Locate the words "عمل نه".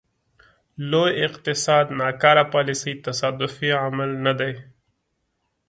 3.83-4.33